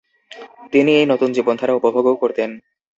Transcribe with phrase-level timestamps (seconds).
[0.73, 2.49] তিনি এই নতুন জীবনধারা উপভোগও করতেন।